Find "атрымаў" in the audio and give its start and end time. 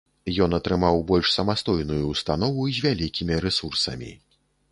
0.59-0.95